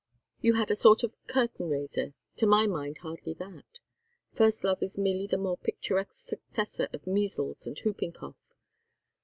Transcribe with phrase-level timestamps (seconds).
[0.39, 3.77] You had a sort of curtain raiser to my mind, hardly that.
[4.33, 8.55] First love is merely the more picturesque successor of measles and whooping cough.